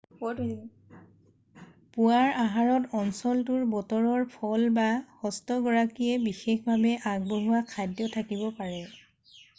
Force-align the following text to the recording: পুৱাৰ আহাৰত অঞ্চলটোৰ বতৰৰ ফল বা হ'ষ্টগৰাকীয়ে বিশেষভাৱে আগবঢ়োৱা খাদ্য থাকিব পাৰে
পুৱাৰ 1.97 2.31
আহাৰত 2.43 2.97
অঞ্চলটোৰ 3.01 3.67
বতৰৰ 3.75 4.25
ফল 4.39 4.67
বা 4.79 4.87
হ'ষ্টগৰাকীয়ে 5.21 6.27
বিশেষভাৱে 6.27 6.97
আগবঢ়োৱা 7.13 7.63
খাদ্য 7.75 8.11
থাকিব 8.17 8.45
পাৰে 8.63 8.83